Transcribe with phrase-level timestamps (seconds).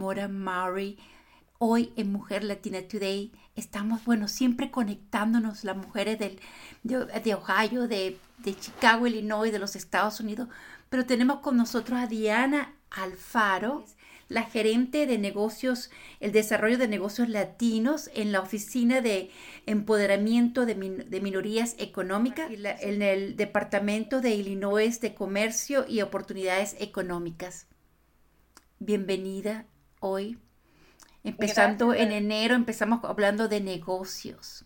[0.00, 0.96] Mora Murray.
[1.58, 6.40] Hoy en Mujer Latina Today estamos, bueno, siempre conectándonos las mujeres del,
[6.82, 10.48] de, Ohio, de, de Chicago, Illinois, de los Estados Unidos,
[10.88, 13.84] pero tenemos con nosotros a Diana Alfaro,
[14.30, 15.90] la gerente de negocios,
[16.20, 19.30] el desarrollo de negocios latinos en la Oficina de
[19.66, 20.76] Empoderamiento de,
[21.20, 27.66] Minorías Económicas en el Departamento de Illinois de Comercio y Oportunidades Económicas.
[28.78, 29.66] Bienvenida
[30.00, 30.38] hoy.
[31.22, 34.64] Empezando en enero, empezamos hablando de negocios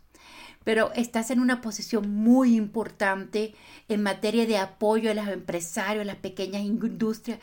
[0.64, 3.54] pero estás en una posición muy importante
[3.88, 7.38] en materia de apoyo a los empresarios, a las pequeñas industrias.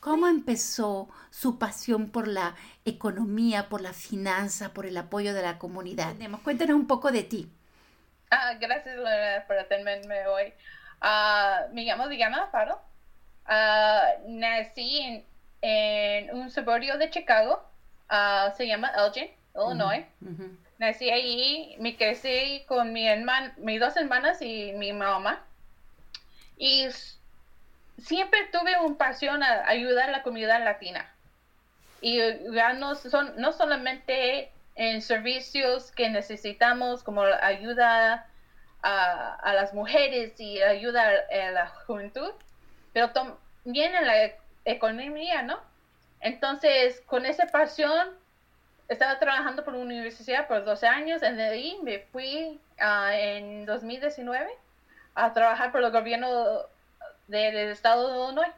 [0.00, 2.54] ¿Cómo empezó su pasión por la
[2.84, 6.14] economía, por la finanza, por el apoyo de la comunidad?
[6.42, 7.50] Cuéntanos un poco de ti.
[8.30, 8.96] Ah, gracias
[9.46, 10.52] por atenderme hoy.
[11.02, 12.80] Uh, me llamo Diana Faro.
[13.48, 15.24] Uh, nací en,
[15.62, 17.62] un suburbio de Chicago.
[18.56, 20.04] se llama Elgin, Illinois.
[20.78, 25.42] Nací allí, me crecí con mi hermana, mis dos hermanas y mi mamá.
[26.58, 26.86] Y
[27.98, 31.10] siempre tuve una pasión a ayudar a la comunidad latina.
[32.00, 32.18] Y
[32.52, 38.26] ya no, son, no solamente en servicios que necesitamos, como ayuda
[38.82, 42.30] a, las mujeres y ayuda a, la juventud,
[42.92, 44.30] pero también en la
[44.66, 45.58] economía, ¿no?
[46.20, 48.08] Entonces, con esa pasión,
[48.88, 54.48] estaba trabajando por una universidad por 12 años, de ahí me fui uh, en 2019
[55.14, 56.60] a trabajar por el gobierno
[57.26, 58.52] del estado de Illinois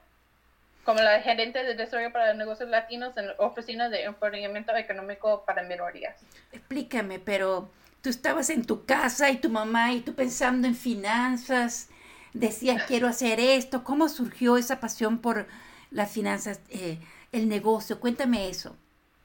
[0.84, 5.62] como la gerente de desarrollo para negocios latinos en la oficina de empoderamiento económico para
[5.62, 6.17] minorías.
[6.51, 7.70] Explícame, pero
[8.01, 11.91] tú estabas en tu casa y tu mamá y tú pensando en finanzas,
[12.33, 15.47] decías quiero hacer esto, ¿cómo surgió esa pasión por
[15.91, 16.98] las finanzas, eh,
[17.33, 18.00] el negocio?
[18.00, 18.77] Cuéntame eso.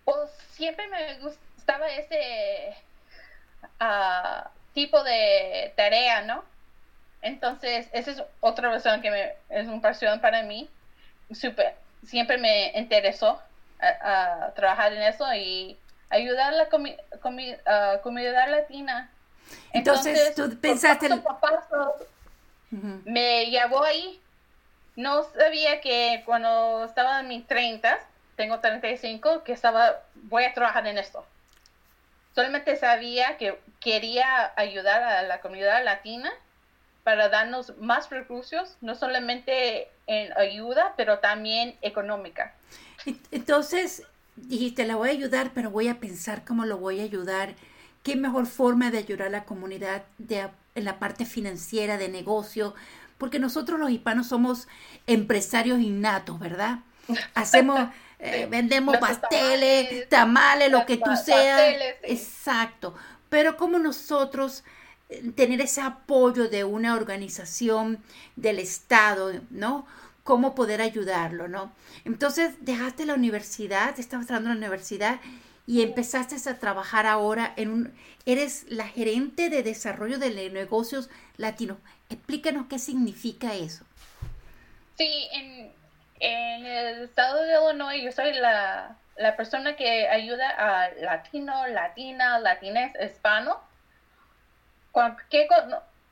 [0.06, 2.75] Pues siempre me gustaba ese
[3.80, 6.44] ah, tipo de tarea, ¿no?
[7.22, 10.70] Entonces, esa es otra razón que me, es una pasión para mí.
[11.32, 13.42] Super, siempre me interesó
[13.80, 15.77] a, trabajar en eso y
[16.10, 19.10] ayudar a la comunidad latina.
[19.71, 21.10] Entonces, tú pensaste...
[23.05, 24.20] Me llevó ahí.
[24.95, 27.99] No sabía que cuando estaba en mis 30,
[28.36, 31.26] tengo 35, que estaba, voy a trabajar en esto.
[32.36, 36.31] Solamente sabía que quería ayudar a la comunidad latina
[37.04, 42.55] para darnos más recursos, no solamente en ayuda, pero también económica.
[43.31, 44.04] Entonces,
[44.36, 47.55] dijiste, la voy a ayudar, pero voy a pensar cómo lo voy a ayudar.
[48.04, 52.73] ¿Qué mejor forma de ayudar a la comunidad de, en la parte financiera, de negocio?
[53.23, 54.67] Porque nosotros los hispanos somos
[55.08, 56.80] empresarios innatos, ¿verdad?
[57.36, 57.80] Hacemos,
[58.20, 61.73] eh, vendemos pasteles, tamales, lo que tú seas.
[62.04, 62.94] Exacto.
[63.30, 64.66] Pero como nosotros
[65.38, 68.04] tener ese apoyo de una organización
[68.36, 69.88] del Estado, ¿no?
[70.26, 71.72] Cómo poder ayudarlo, ¿no?
[72.04, 75.22] Entonces dejaste la universidad, estabas trabajando en la universidad
[75.66, 77.94] y empezaste a trabajar ahora en un,
[78.26, 81.78] eres la gerente de desarrollo de negocios latinos.
[82.13, 83.83] Explícanos qué significa eso.
[84.97, 85.73] Sí, en,
[86.19, 92.93] el estado de Illinois yo soy la, la persona que ayuda a latino, latina, latinés,
[93.03, 93.59] hispano
[94.93, 95.47] cualquier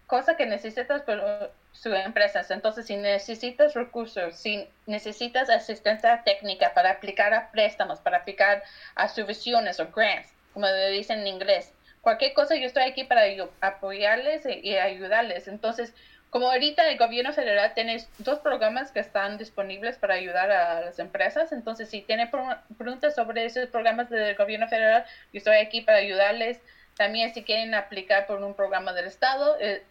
[0.08, 2.44] cosa que necesitas por su empresa.
[2.50, 8.64] Entonces, si necesitas recursos, si necesitas asistencia técnica para aplicar a préstamos, para aplicar
[8.96, 13.24] a subvenciones o grants, como dicen en inglés, cualquier cosa, yo estoy aquí para
[13.62, 15.48] apoyarles y, ayudarles.
[15.48, 15.94] Entonces,
[16.30, 21.00] como ahorita el gobierno federal tiene dos programas que están disponibles para ayudar a las
[21.00, 22.30] empresas, entonces si tiene
[22.78, 26.60] preguntas sobre esos programas del gobierno federal, yo estoy aquí para ayudarles.
[26.98, 29.84] También si quieren aplicar por un programa del Estado, eh,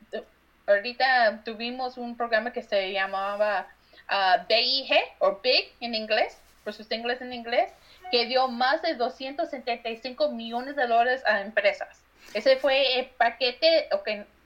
[0.67, 3.67] ahorita tuvimos un programa que se llamaba
[4.09, 7.71] uh, BIG o BIG en inglés, por sus inglés en inglés,
[8.11, 12.03] que dio más de 275 millones de dólares a empresas.
[12.35, 13.89] Ese fue el paquete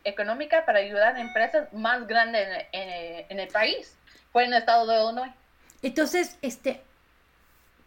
[0.05, 3.97] económico para ayudar a empresas más grandes en, en, el país.
[4.33, 5.33] Fue en el estado de Illinois.
[5.83, 6.81] Entonces, este,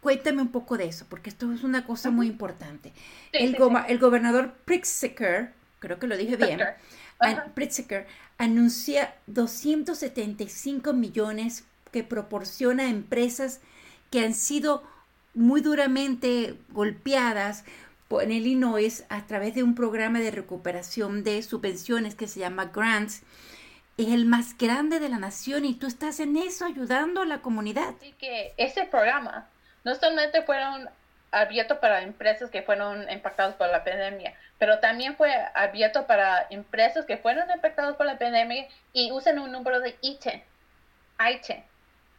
[0.02, 2.94] Cuéntame un poco de eso, porque esto es una cosa muy importante.
[3.34, 3.58] el,
[3.88, 6.62] el, gobernador Pritzker, creo que lo dije bien,
[7.56, 8.06] Pritzker,
[8.38, 13.60] anuncia 275 millones que proporciona a empresas
[14.12, 14.84] que han sido
[15.38, 17.64] muy duramente golpeadas
[18.10, 23.24] en Illinois a través de un programa de recuperación de subvenciones que se llama Grants.
[23.98, 27.42] Es el más grande de la nación y tú estás en eso ayudando a la
[27.42, 27.96] comunidad.
[27.98, 29.48] Así que ese programa
[29.84, 30.90] no solamente fueron
[31.32, 37.06] abierto para empresas que fueron impactadas por la pandemia, pero también fue abierto para empresas
[37.06, 39.96] que fueron impactadas por la pandemia y usan un número de.
[40.02, 40.44] ITIN.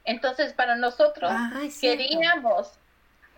[0.04, 2.78] Entonces, para nosotros Ah, queríamos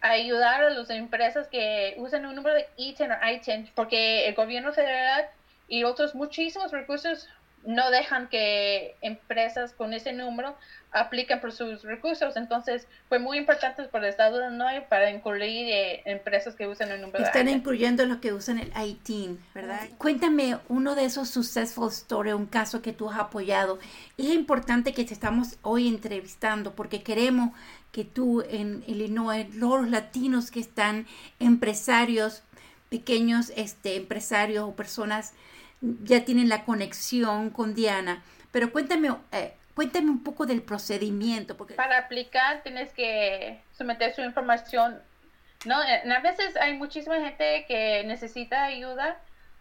[0.00, 4.72] ayudar a las empresas que usan un número de ITIN o ITIN porque el gobierno
[4.72, 5.26] federal
[5.68, 7.28] y otros muchísimos recursos
[7.64, 10.56] no dejan que empresas con ese número
[10.92, 12.36] apliquen por sus recursos.
[12.36, 16.90] Entonces, fue muy importante para el Estado de Illinois para incluir eh, empresas que usan
[16.90, 19.88] el número Están de incluyendo los que usan el ITIN, ¿verdad?
[19.98, 23.78] Cuéntame uno de esos successful stories, un caso que tú has apoyado.
[24.16, 27.52] Es importante que te estamos hoy entrevistando porque queremos
[27.92, 31.06] que tú en Illinois, los latinos que están
[31.38, 32.42] empresarios,
[32.88, 35.32] pequeños este, empresarios o personas,
[35.80, 38.22] ya tienen la conexión con Diana.
[38.52, 44.22] Pero cuéntame, eh, cuéntame un poco del procedimiento, porque Para aplicar tienes que someter su
[44.22, 45.00] información.
[45.64, 49.18] No, Eh, a veces hay muchísima gente que necesita ayuda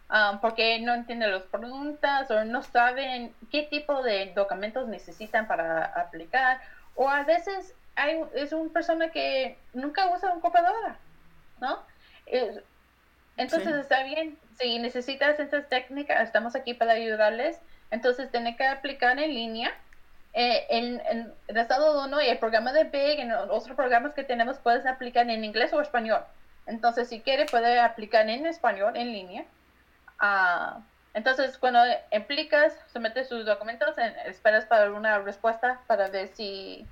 [0.10, 5.86] um, porque no entiende las preguntas o no saben qué tipo de documentos necesitan para
[5.86, 6.62] aplicar.
[6.96, 10.98] O a veces hay, es una persona que nunca usa una computadora,
[11.60, 11.80] ¿no?
[13.40, 13.80] Entonces Sí.
[13.82, 17.60] está bien, si necesitas estas técnicas, estamos aquí para ayudarles.
[17.90, 19.72] Entonces tiene que aplicar en línea.
[20.34, 24.24] Eh, en, en el estado de Illinois, el programa de BIG, en otros programas que
[24.24, 26.24] tenemos, puedes aplicar en inglés o español.
[26.68, 29.46] Entonces, si quiere, puede aplicar en español, en línea.
[30.20, 30.82] Ah,
[31.14, 31.80] entonces, cuando
[32.16, 36.86] aplicas, sometes sus documentos, en- esperas para una respuesta para ver si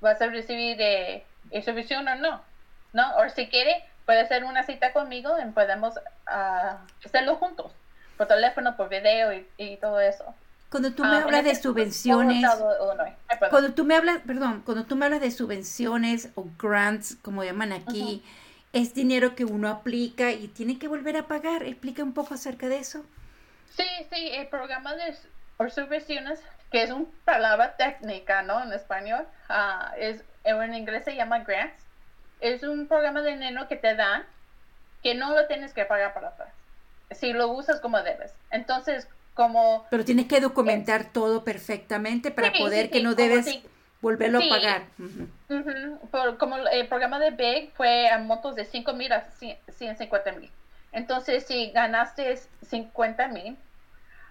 [0.00, 2.44] vas a recibir eh, o no.
[2.92, 3.16] ¿no?
[3.18, 5.92] O si quiere, puede hacer una cita conmigo y podemos
[6.26, 7.70] ah, hacerlo juntos,
[8.16, 10.24] por teléfono, por video y, y todo eso.
[10.70, 12.42] cuando tú me Ah, hablas de subvenciones.
[12.98, 13.12] Ay.
[13.50, 17.72] Cuando tú me hablas, perdón, cuando tú me hablas de subvenciones o grants, como llaman
[17.72, 18.24] aquí,
[18.72, 21.62] es dinero que uno aplica y tiene que volver a pagar.
[21.64, 23.04] Explica un poco acerca de eso.
[23.76, 25.14] Sí, sí, el programa de
[25.58, 26.40] por subvenciones,
[26.70, 28.62] que es una palabra técnica, ¿no?
[28.62, 31.87] En español, ah, es, en inglés se llama grants.
[32.40, 34.24] Es un programa de dinero que te dan
[35.02, 36.52] que no lo tienes que pagar para atrás,
[37.12, 38.32] si lo usas como debes.
[38.50, 39.86] Entonces, como...
[39.90, 42.50] Pero tienes que documentar todo perfectamente para.
[42.52, 43.62] Sí, poder sí, que sí, no debes si-
[44.00, 44.82] volverlo a pagar.
[46.10, 50.32] Por- como el programa de Big fue a montos de 5 mil a 100 150
[50.32, 50.50] mil.
[50.92, 53.56] Entonces, si ganaste 50 mil,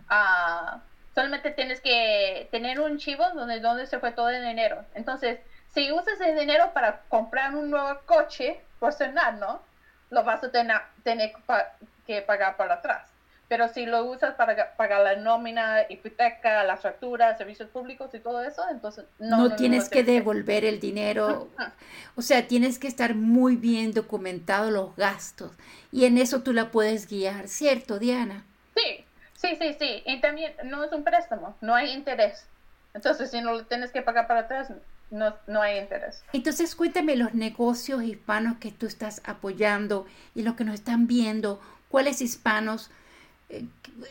[0.09, 0.81] ah,
[1.15, 4.83] solamente tienes que tener un chivo donde, donde se fue todo el dinero.
[4.95, 5.39] Entonces,
[5.73, 9.61] si usas el dinero para comprar un nuevo coche personal, ¿no?
[10.09, 13.09] Lo vas a tener, tener que pa- que pagar para atrás.
[13.47, 18.19] Pero si lo usas para ga- pagar la nómina, hipoteca, las facturas, servicios públicos y
[18.19, 21.49] todo eso, entonces No, no, no, tienes no que devolver el dinero.
[22.15, 25.51] O sea, tienes que estar muy bien documentado los gastos.
[25.91, 28.43] Y en eso tú la puedes guiar, ¿cierto, Diana?
[28.75, 30.03] Sí, sí, sí, sí.
[30.05, 32.47] Y también no es un préstamo, no hay interés.
[32.93, 34.71] Entonces, si no lo tienes que pagar para atrás,
[35.11, 36.23] no, no hay interés.
[36.33, 40.05] Entonces cuéntame los negocios hispanos que tú estás apoyando
[40.35, 42.89] y los que nos están viendo, cuáles hispanos
[43.49, 43.65] eh,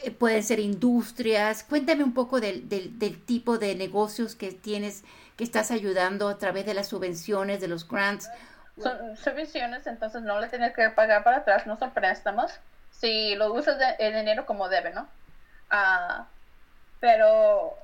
[0.04, 1.62] eh, pueden ser industrias.
[1.64, 5.04] Cuéntame un poco del, del, del tipo de negocios que tienes,
[5.36, 8.30] que estás ayudando a través de las subvenciones, de los grants.
[8.82, 12.52] Son subvenciones, entonces no le tienes que pagar para atrás, no son préstamos.
[12.90, 15.06] Si lo usas de- el dinero como debe, ¿no?
[15.68, 16.26] Ah,
[17.00, 17.74] pero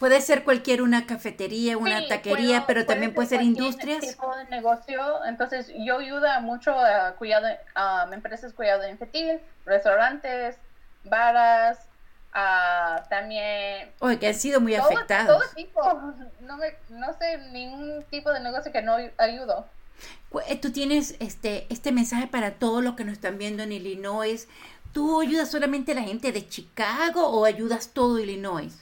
[0.00, 4.00] Puede ser cualquier una cafetería, una Sí, taquería, puedo- pero también puede ser cualquier industrias.
[4.00, 5.24] tipo de negocio.
[5.26, 10.56] Entonces, yo ayudo mucho a cuidado, a empresas de cuidado infantil, restaurantes,
[11.04, 11.78] baras,
[12.32, 15.38] ah, también Oye, que han sido muy todo, afectados.
[15.38, 15.82] todo tipo.
[16.40, 19.66] No, me, no sé ningún tipo de negocio que no ayudo.
[20.46, 24.48] Eh, Tú tienes este, este mensaje para todos los que nos están viendo en Illinois.
[24.94, 28.74] ¿Tú ayudas solamente a la gente de Chicago o ayudas todo Illinois?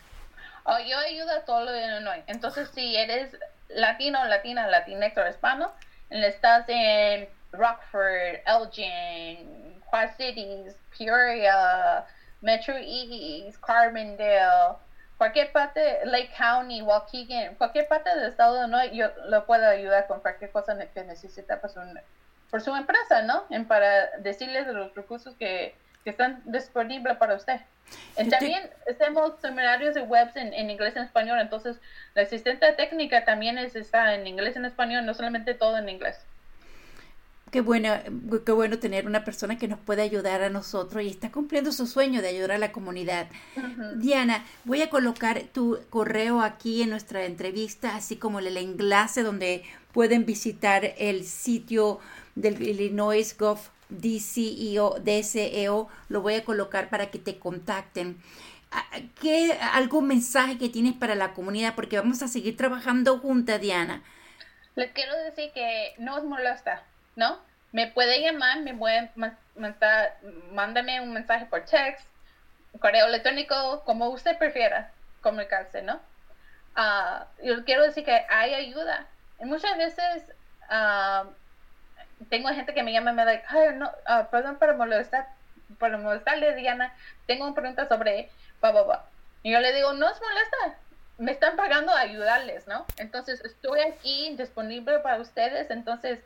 [0.71, 2.23] Oh, yo ayudo a todo lo de Illinois.
[2.27, 3.35] Entonces, si eres
[3.71, 5.73] latino, latina, latinx o hispano,
[6.11, 12.05] estás en Rockford, Elgin, Quad Cities, Peoria,
[12.43, 14.77] Metro East, Carbondale,
[15.17, 20.07] cualquier parte, Lake County, Waukegan, cualquier parte del estado de Illinois, yo lo puedo ayudar
[20.07, 21.81] con cualquier cosa que necesita por su,
[22.51, 23.45] por su empresa, ¿no?
[23.49, 25.75] En para decirles de los recursos que,
[26.05, 27.61] que están disponibles para usted.
[28.19, 31.79] Yo también hacemos seminarios de webs en, en inglés y en español, entonces
[32.15, 35.89] la asistente técnica también es, está en inglés y en español, no solamente todo en
[35.89, 36.19] inglés.
[37.51, 37.95] Qué bueno,
[38.45, 41.87] qué bueno tener una persona que nos puede ayudar a nosotros y está cumpliendo su
[41.87, 43.29] sueño de ayudar a la comunidad.
[43.97, 49.65] Diana, voy a colocar tu correo aquí en nuestra entrevista, así como el enlace donde
[49.93, 52.01] pueden visitar el sitio
[52.35, 58.21] del Illinois Gov DCEO, DCEO, lo voy a colocar para que te contacten.
[58.71, 58.85] Ah,
[59.21, 61.75] ¿Qué, algún mensaje que tienes para la comunidad?
[61.75, 64.03] Porque vamos a seguir trabajando juntas, Diana.
[64.75, 66.83] Les quiero decir que no os molesta,
[67.17, 67.39] ¿no?
[67.73, 69.11] Me puede llamar, me puede
[69.57, 70.19] mandar,
[70.53, 72.07] mándame un mensaje por text,
[72.81, 74.93] correo electrónico, como usted prefiera
[75.23, 76.01] comunicarse, ¿no?
[76.77, 79.07] Uh, yo quiero decir que hay ayuda.
[79.41, 80.33] Muchas veces
[80.71, 81.29] uh,
[82.29, 85.29] tengo gente que me llama y me dice, Ay, no, uh, perdón por molestar,
[85.79, 86.95] por molestarle, Diana,
[87.27, 88.31] tengo una pregunta sobre
[89.43, 90.79] y yo le digo, no es molesta,
[91.19, 92.85] me están pagando a ayudarles, ¿no?
[92.97, 96.19] Entonces, estoy aquí disponible para ustedes, entonces,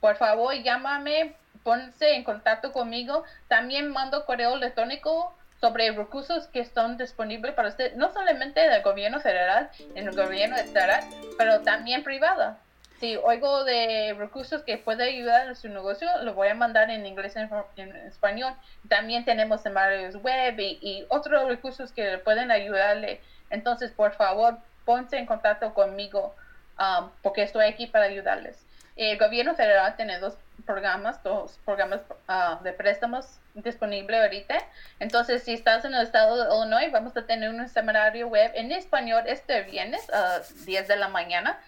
[0.00, 3.24] por favor, llámame, ponse en contacto conmigo.
[3.48, 9.20] También mando correo electrónico sobre recursos que están disponibles para ustedes, no solamente del gobierno
[9.20, 11.02] federal, en el gobierno estatal,
[11.36, 12.56] pero también privado
[13.00, 17.06] si oigo de recursos que puede ayudar a su negocio, lo voy a mandar en
[17.06, 18.52] inglés y en, español.
[18.88, 23.20] También tenemos varios web y, otros recursos que pueden ayudarle.
[23.48, 26.34] Entonces, por favor, ponte en contacto conmigo
[26.78, 28.62] um, porque estoy aquí para ayudarles.
[28.96, 34.58] El gobierno federal tiene dos programas, dos programas uh, de préstamos disponibles ahorita.
[34.98, 38.72] Entonces, si estás en el estado de Illinois, vamos a tener un seminario web en
[38.72, 41.58] español este viernes a 10 de la mañana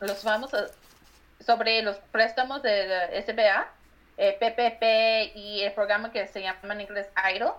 [0.00, 0.66] los, vamos a,
[1.44, 3.68] sobre los préstamos de SBA,
[4.16, 7.52] PPP eh, y el programa que se llama en inglés IDLE.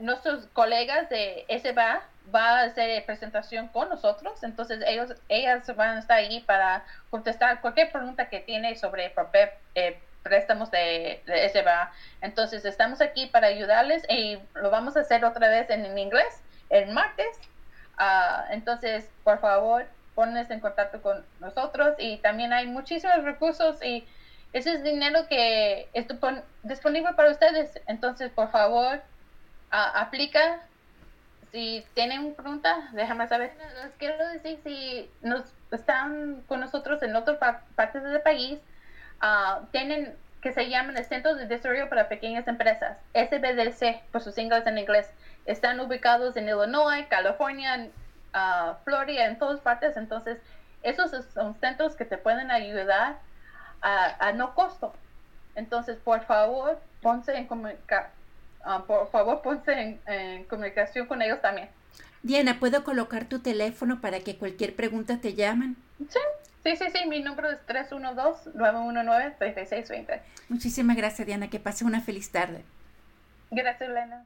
[0.00, 2.02] nuestros colegas de SBA
[2.34, 7.60] va a hacer presentación con nosotros, entonces ellos, ellas van a estar ahí para contestar
[7.60, 9.12] cualquier pregunta que tiene sobre
[9.74, 11.22] eh, préstamos de,
[11.52, 11.92] SBA.
[12.20, 16.90] Entonces estamos aquí para ayudarles y lo vamos a hacer otra vez en, inglés el
[16.92, 17.38] martes.
[17.98, 24.06] Ah, entonces, por favor, pones en contacto con nosotros y también hay muchísimos recursos y
[24.52, 27.80] ese es dinero que está disponible para ustedes.
[27.86, 29.00] Entonces, por favor,
[29.70, 30.60] aplica.
[31.50, 33.52] Si tienen pregunta, déjame saber.
[33.82, 37.38] Les quiero decir, si nos están con nosotros en otras
[37.74, 38.58] partes del país,
[39.22, 44.34] uh, tienen que se llaman el Centro de Desarrollo para Pequeñas Empresas, SBDC, por sus
[44.34, 45.08] siglas en inglés.
[45.46, 47.88] Están ubicados en Illinois, California,
[48.84, 49.96] Florida, en todas partes.
[49.96, 50.38] Entonces,
[50.82, 53.18] esos son centros que te pueden ayudar
[53.82, 54.92] a, no costo.
[55.54, 61.68] Entonces, por favor, ponse en uh, por favor, ponse en, comunicación con ellos también.
[62.22, 65.76] Diana, ¿puedo colocar tu teléfono para que cualquier pregunta te llamen?
[65.98, 66.20] Sí,
[66.62, 67.08] sí, sí, sí.
[67.08, 70.20] Mi número es 312-919-3620.
[70.48, 71.50] Muchísimas gracias, Diana.
[71.50, 72.62] Que pase una feliz tarde.
[73.50, 74.24] Gracias, Elena.